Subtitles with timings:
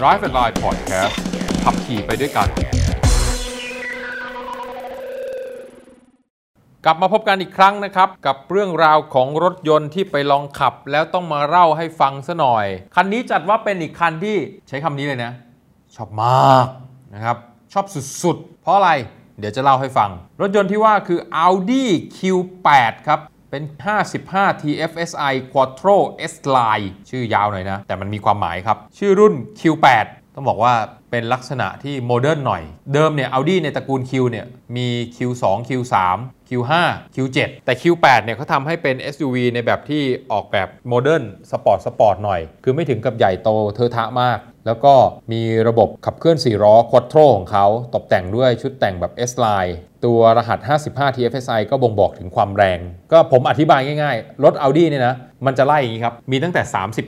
[0.00, 1.14] Drive and Line Podcast
[1.64, 2.48] ขับขี่ไปด้วยกัน
[6.84, 14.36] กลับมาพบกันอีกครั้งนะครับ กับเรื่องราวของรถยนต์ที่ไปลองขับ แล้วต้องมาเล่าให้ฟังซะหน่อย คันนี้จัดว่าเป็นอีกคันที่
[14.68, 15.32] ใช้คำนี้เลยนะ
[15.96, 16.66] ชอบมาก
[17.14, 17.36] นะครับ
[17.72, 17.86] ชอบ
[18.22, 18.90] สุดๆ เพราะอะไร
[19.38, 20.10] เดี๋ยวจะเล่าให้ฟัง
[20.40, 21.84] รถยนต์ที่ว่าคือ Audi
[22.18, 23.20] Q8 ครับ
[23.50, 23.62] เป็น
[24.12, 25.96] 55 TFSI Quattro
[26.32, 30.74] S Line ชื่อยาวหน่อยนะ แต่มันมีความหมายครับ ชื่อรุ่น Q8 ต้องบอกว่า
[31.10, 32.62] เป็นลักษณะที่ modern หน่อย
[32.94, 34.46] เดิมเนี่ย Audi ในตระกูล Q เนี่ย
[34.76, 35.94] มี Q2 Q3
[36.48, 36.72] Q5
[37.14, 44.94] Q7 แต่ Q8 เนี่ยเขาทำให้เป็น SUV ในแบบที่ออกแบบ modern สปอร์ตสปอร์ตหน่อย คือไม่ถึงกับใหญ่โตเทอะทะมาก แล้วก็
[45.32, 49.74] มีระบบขับเคลื่อน 4 ล้อ Quattro ของเขา ตกแต่งด้วยชุดแต่งแบบ S Line
[50.04, 52.78] ตัวรหัส 55 TFSI ก็บ่งบอกถึงความแรง
[53.12, 55.16] ก็ผมอธิบายง่ายๆ รถ Audi เนี่ยนะ
[55.46, 56.62] มันจะไล่อย่างนี้ครับ มีตั้งแต่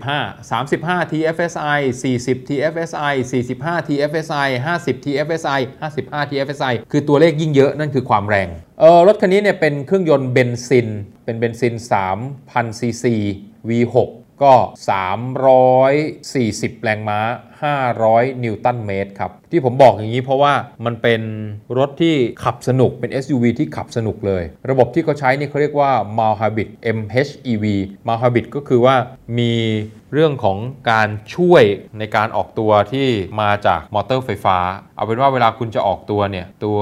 [0.05, 8.49] 35 35 TFSI 40 TFSI 45 TFSI 50 TFSI 55 TFSI คือตัวเลขยิ่งเยอะนั่นคือความแรง
[8.81, 10.89] เออรถคันนี้เนี่ยเป็นเครื่องยนต์เบนซิน
[11.25, 11.75] เป็นเบนซิน
[12.27, 13.15] 3,000ซีซี
[13.69, 13.97] V6
[14.43, 14.55] ก็
[16.69, 17.21] 340 แรงม้า
[17.83, 20.53] 500 นิวตันเมตรครับ ที่ผมบอกอย่างนี้เพราะว่า
[20.85, 21.21] มันเป็น
[21.79, 22.15] รถที่
[22.45, 27.65] ขับสนุกเป็น SUV ที่ขับสนุกเลย ระบบที่เขาใช้นี่เขาเรียกว่า Malhabit MHEV
[28.09, 28.97] Malhabit ก็คือว่า
[29.39, 29.53] มี
[30.15, 30.59] เรื่องของ
[30.91, 31.65] การช่วย
[31.99, 33.09] ในการออกตัวที่
[33.41, 34.59] มาจากมอเตอร์ไฟฟ้า
[34.97, 36.79] เอาเป็นว่าเวลาคุณจะออกตัวเนี่ย ตัว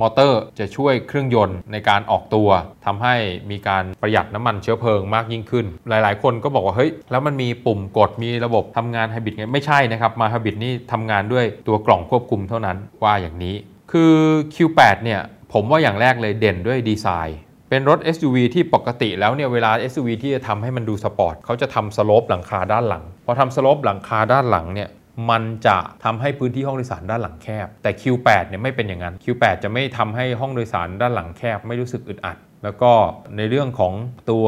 [0.00, 2.48] มอเตอร์จะช่วยเครื่องยนต์ในการออกตัว
[2.86, 3.14] ทำให้
[3.50, 13.54] มีการประหยัดน้ำมันเชื้อเพลิงมากยิ่งขึ้น หลาย ๆ คนก็บอกว่า เฮ้ย แล้วมันมีปุ่มกดมีระบบทำงานไฮบริดไงไม่ใช่นะครับมาฮบริดนี่ทำงานด้วยตัวกล่องควบคุมเท่านั้นว่าอย่างนี้
[13.92, 14.12] คือ
[14.54, 15.20] Q8 เนี่ย
[15.52, 17.38] ผมว่าอย่างแรกเลยเด่นด้วยดีไซน์
[17.70, 24.88] เป็นรถ SUV ที่ปกติแล้วเนี่ยเวลา SUV ที่จะทำให้มันดูสปอร์ตเขาจะทำ slope หลังคาด้านหลังพอทำ slope หลังคาด้านหลังเนี่ย
[25.30, 32.92] มันจะทำให้พื้นที่ห้องโดยสารด้านหลังแคบ แต่ Q8 เนี่ยไม่เป็นอย่างนั้น Q8 จะไม่ทำให้ห้องโดยสารด้านหลังแคบ ไม่รู้สึกอึดอัด แล้วก็
[33.36, 33.92] ในเรื่องของ
[34.30, 34.46] ตัว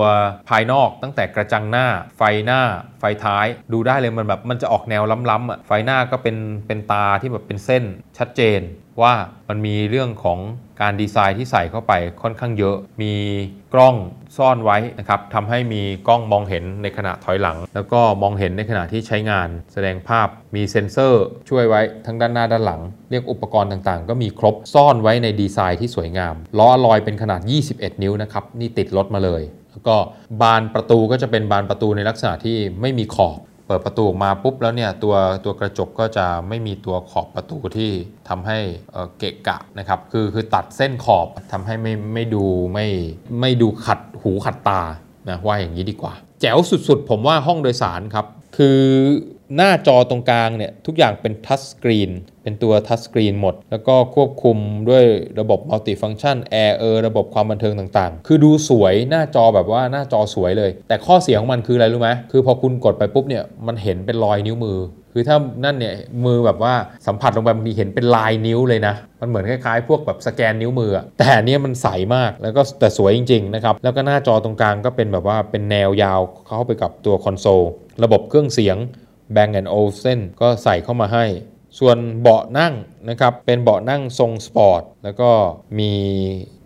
[0.48, 2.60] ภายนอกตั้งแต่กระจังหน้า ไฟหน้า
[3.00, 7.84] ไฟท้ายดูได้เลยมันแบบมันจะออกแนวล้ำๆอะไฟหน้าก็เป็นเป็นตาที่แบบเป็นเส้น
[8.18, 8.60] ชัดเจน
[9.02, 9.14] ว่า
[9.48, 10.38] มันมีเรื่องของ
[10.82, 11.92] การดีไซน์ที่ใส่เข้าไป
[12.22, 13.14] ค่อนข้างเยอะ มี
[13.74, 13.96] กล้อง
[14.36, 22.80] ซ่อนไว้นะครับทำให้มีกล้องมองเห็นในขณะถอยหลัง แล้วก็มองเห็นในขณะที่ใช้งาน แสดงภาพมีเซ็นเซอร์ช่วยไว้ทั้งด้านหน้าด้านหลัง
[23.10, 27.40] เรียกอุปกรณ์ต่างๆ ก็มีครบซ่อนไว้ในดีไซน์ที่สวยงาม ล้ออลอยเป็นขนาด
[27.72, 29.96] 21 นิ้วนะครับ นี่ติดรถมาเลย แล้วก็
[30.42, 37.90] บานประตูก็จะเป็นบานประตูในลักษณะที่ไม่มีขอบ เปิดประตูออกมาปุ๊บแล้วเนี่ยตัวตัวกระจกก็จะไม่มีตัวขอบประตูที่
[38.28, 38.58] ทำให้
[39.18, 42.86] เกะกะนะครับคือคือตัดเส้นขอบทำให้ไม่ไม่ดูไม่
[43.40, 44.82] ไม่ดูขัดหูขัดตา
[45.28, 48.80] นะว่าอย่างนี้ดีกว่า แจ๋วสุดๆ ผมว่าห้องโดยสารครับ คือ
[49.56, 52.10] หน้าจอตรงกลางเนี่ยทุกอย่างเป็นทัชสกรีน
[52.42, 54.56] เป็นตัวทัชสกรีนหมด แล้วก็ควบคุม
[54.88, 55.04] ด้วย
[55.40, 64.78] ระบบมัลติฟัง c t ชันแอร์เออระบบความบันเทิงต่างๆ คือดูสวยหน้าจอแบบว่าหน้าจอสวยเลย แต่ข้อเสียของมันคืออะไรรู้ไหมคือพอคุณกดไปปุ๊บเนี่ยมันเห็นเป็นรอยนิ้วมือ
[65.12, 66.74] คือถ้านั่นเนี่ยมือแบบว่า
[67.06, 77.62] สัมผัสลงไปบางทีเห็นเป็นลายนิ้วเลยนะ มันเหมือนคล้ายๆ พวกแบบสแกนนิ้วมืออะแต่อันเนี้ยมันใสมากแล้วก็แต่สวยจริงๆนะครับแล้วก็หน้าจอตรงกลางก็เป็นแบบว่าเป็นแนวยาวเข้าไปกับตัวคอนโซล
[78.04, 78.76] ระบบเครื่องเสียง
[79.34, 81.24] Bang Olufsen ก็ใส่เข้ามาให้
[81.78, 82.74] ส่วนเบาะนั่ง
[83.08, 85.30] นะครับเป็นเบาะนั่งทรงสปอร์ตแล้วก็
[85.78, 85.92] มี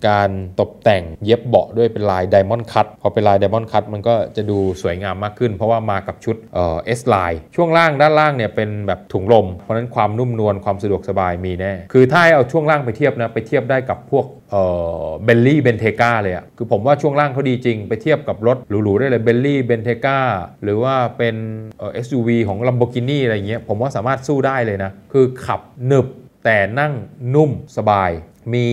[0.08, 0.30] การ
[0.60, 14.62] ตกแต่งเย็บเบาะด้วยเป็นลาย diamond cut พอเป็นลาย diamond cut มันก็จะดูสวยงามมากขึ้น เพราะว่ามากับชุดเอ่อ S line ช่วงล่างด้านล่างเนี่ยเป็นแบบถุงลม เพราะนั้นความนุ่มนวลความสะดวกสบายมีแน่ คือถ้าเอาช่วงล่างไปเทียบนะไปเทียบได้กับพวกเอ่
[15.02, 20.18] อ Bentley Bentayga เลยอะคือผมว่าช่วงล่างเขาดีจริง ไปเทียบกับรถหรูๆได้เลย Bentley Bentayga
[20.62, 21.36] หรือว่าเป็น
[21.78, 26.06] เอ่อ SUV ของ Lamborghini อะไรเงี้ยผมว่าสามารถสู้ได้เลยนะ คือขับหนึบ
[26.44, 26.92] แต่นั่ง
[27.34, 28.10] นุ่มสบาย
[28.54, 28.66] มี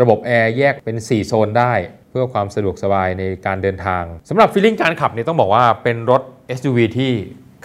[0.00, 1.72] ระบบแอร์แยกเป็น 4 โซนได้
[2.10, 6.22] เพื่อความสะดวกสบายในการเดินทางสำหรับ feeling การขับเนี่ยต้องบอกว่าเป็นรถ
[6.58, 7.12] SUV ที่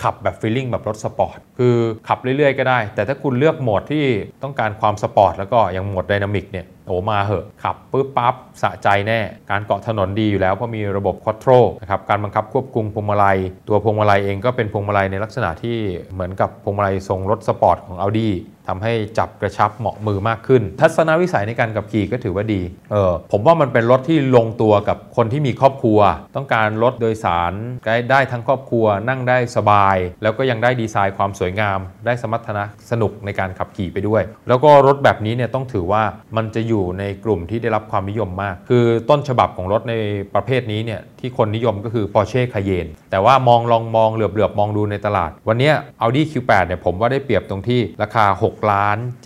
[0.02, 1.76] ขับแบบ feeling แบบรถสปอร์ต คือ
[2.08, 4.06] ขับเรื่อยๆ ก็ได้ แต่ถ้าคุณเลือกโหมดที่
[4.44, 9.20] ต้องการความสปอร์ตแล้วก็อย่างโหมด dynamic เนี่ยเอามาเหอะขับปุ๊บปั๊บสะใจแน่
[9.52, 13.38] การเกาะถนนดีอยู่แล้วเพราะมีระบบคอ t โ o นะครับการบังคับควบคุมพวงมาลัย
[13.68, 15.78] ตัวพวงมาลัยเองก็เป็นพวงมาลัยในลักษณะที่
[16.14, 18.30] เหมือนกับพวงมาลัยทรงรถสปอร์ตของ Audi
[18.70, 22.62] ทำให้จับกระชับเหมาะมือมากขึ้น ทัศนวิสัยในการขับขี่ก็ถือว่าดี
[22.92, 26.00] เออผมว่ามันเป็นรถที่ลงตัวกับคนที่มีครอบครัว
[26.36, 27.54] ต้องการรถโดยสาร
[27.86, 36.04] ได้ได้ทั้งครอบครัวนั่งได้สบาย แล้วก็ยังได้ดีไซน์ความสวยวยงาม ได้สมรรถนะสนุกในการขับขี่ไปด้วย แล้วก็รถแบบนี้เนี่ยต้องถือว่า
[36.38, 39.94] มันจะอยู่ในกลุ่มที่ได้รับความนิยมมาก คือต้นฉบับของรถใน
[40.36, 45.72] ประเภทนี้เนี่ยที่คนนิยมก็คือ Porsche Cayenne แต่ว่ามองลองมองเหลือบเหลือบมองดูในตลาด วันนี้
[46.02, 49.26] Audi Q8 เนี่ยผมว่าได้เปรียบตรงที่ราคา 6 ล้าน7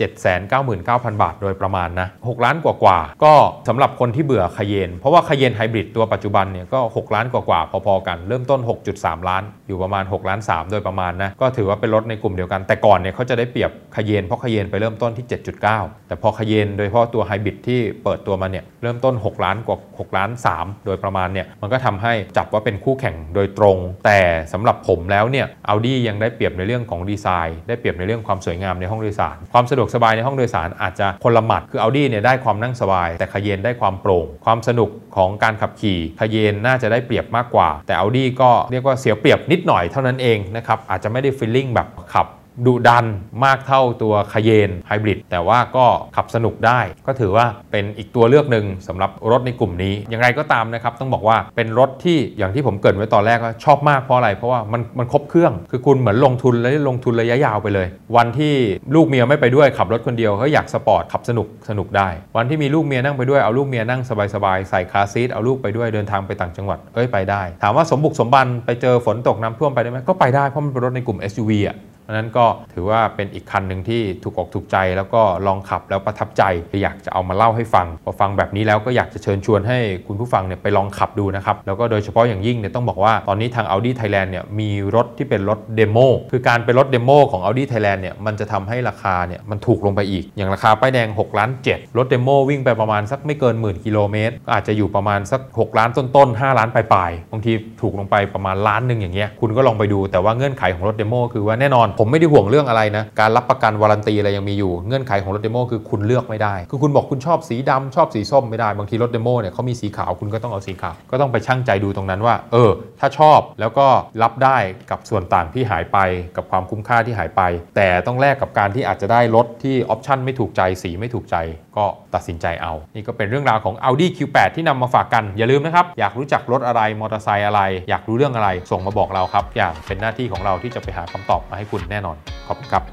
[0.50, 3.32] 9 0 0 0 บาทโดยประมาณนะ 6 ล้านกว่าๆ ก็
[3.68, 8.60] สำหรับคนที่เบื่อ Cayenne เพราะว่า Cayenne Hybrid ตัวปัจจุบันเนี่ยก็ 6 ล้านกว่าๆ พอๆ กัน เริ่มต้น
[8.94, 15.26] 6.3 ล้าน อยู่ประมาณ 6 ล้าน 3 โดยประมาณนะ ก็ถือว่าเป็นรถในกลุ่มเดียวกัน แต่ก่อนเนี่ยเขาจะได้เปรียบ Cayenne เพราะ Cayenne ไปเริ่มต้นที่
[15.66, 23.76] 7.9 แต่พอ Cayenne โดยเฉพาะตัว Hybrid ที่เปิดตัวมาเนี่ยเริ่มต้น 6 ล้านกว่า6ล้าน 3 โดยประมาณเนี่ยมันก็ทำให้จับว่าเป็นคู่แข่งโดยตรง
[24.06, 24.20] แต่
[24.52, 42.26] สำหรับผมแล้วเนี่ย Audi ยังได้เปรียบในเรื่องของดีไซน์ ได้เปรียบในเรื่องความสวยงามในห้องโดยสาร ความสะดวกสบายในห้องโดยสารอาจจะคนละหมัดคือ Audi เนี่ยได้ความนั่งสบาย แต่คเยนได้ความโปร่ง ความสนุกของการขับขี่คเยนน่าจะได้เปรียบมากกว่า แต่ Audi ก็เรียกว่าเสียเปรียบนิดหน่อยเท่านั้นเองนะครับอาจจะไม่ได้ฟีลลิ่งแบบ ขับ
[42.66, 43.06] ดุดัน
[43.44, 45.86] มากเท่าตัวคาเยนไฮบริดแต่ว่าก็
[46.16, 57.86] ขับสนุกได้ ก็ถือว่าเป็นอีกตัวเลือกหนึ่งสำหรับรถในกลุ่มนี้ อย่างไรก็ตามนะครับ ต้องบอกว่าเป็นรถที่อย่างที่ผมเกริดไว้ตอนแรกว่าชอบมากเพราะอะไร เพราะว่ามันมันครบเครื่อง คือคุณเหมือนลงทุนและลงทุนระยะยาวไปเลย
[58.16, 58.54] วันที่
[58.94, 64.00] ลูกเมียไม่ไปด้วยขับรถคนเดียวเขาอยากสปอร์ตขับสนุกสนุกได้ วันที่มีลูกเมียนั่งไปด้วยเอาลูกเมียนั่ง
[64.34, 71.76] สบายๆใส่คาซีทเอาลูกไปด้วยเดินทางไปต่างจังหวัดเอ้ยไปได้ ถามว่าสมบุกสมบันไปเจอฝนตกน้ำท่วมไปได้ไหมก็ไปได้เพราะมันเป็นรถในกลุ่ม SUV อะ
[72.10, 76.42] เพราะนั้นก็ถือว่าเป็นอีกคันหนึ่งที่ถูกอกถูกใจ แล้วก็ลองขับแล้วประทับใจ
[76.82, 85.98] อยากจะเอามาเล่าให้ฟัง พอฟังแบบนี้แล้วก็อยากจะเชิญชวนให้คุณผู้ฟังเนี่ยไปลองขับดูนะครับ แล้วก็โดยเฉพาะอย่างยิ่งเนี่ยต้องบอกว่าตอนนี้ทาง Audi Thailand เนี่ยมีรถที่เป็นรถ demo
[86.32, 104.14] คือการเป็นรถ demo ของ Audi Thailand เนี่ยมันจะทำให้ราคาเนี่ยมันถูกลงไปอีก อย่างราคาป้ายแดง6ล้าน7รถ demo วิ่งไปประมาณสักไม่เกินหมื่นกิโลเมตรอาจจะอยู่ประมาณสัก 6 ล้านต้นๆ5ล้านปลายๆบางทีถูกลงไปประมาณล้านหนึ่งอย่างเงี้ยคุณก็ลองไปดูแต่ว่าเงื่อนไขของรถ demo คือว่าแน่นอนผมไม่ได้ห่วงเรื่องอะไรนะ การรับประกัน warranty
[104.18, 112.70] อะไรยังมีอยู่ เงื่อนไขของรถ demo คือคุณเลือกไม่ได้ คือคุณบอกคุณชอบสีดำชอบสีส้มไม่ได้ บางทีรถ demo เนี่ยเขามีสีขาวคุณก็ต้องเอาสีขาว ก็ต้องไปชั่งใจดูตรงนั้นว่า เออ
[113.00, 113.86] ถ้าชอบแล้วก็
[114.22, 114.58] รับได้
[114.90, 115.98] กับส่วนต่างที่หายไป
[116.36, 117.42] กับความคุ้มค่าที่หายไป
[117.76, 121.36] แต่ต้องแลกกับการที่อาจจะได้รถที่ option ไม่ถูกใจสีไม่ถูกใจ
[121.76, 132.16] ก็ตัดสินใจเอา นี่ก็เป็นเรื่องราวของ Audi Q8 ที่นำมาฝากกันอย่าลืมนะครับอยากรู้จักรถอะไรมอเตอร์ไซค์อะไร อยากรู้เรื่องอะไรส่งมาบอกเราครับอย่างเป็นหน้าที่ของเราที่จะไปหาคำตอบมาให้คุณแน่นอน
[132.46, 132.84] ขอบคุณครับ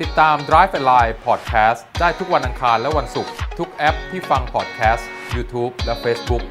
[0.00, 5.02] ติดตาม Drive and Line Podcast ได้ทุกวันอังคารและวันศุกร์ทุกแอปที่ฟัง podcast
[5.34, 6.44] YouTube และ Facebook